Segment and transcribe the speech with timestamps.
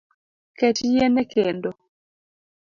[0.57, 1.69] Ket yien ekendo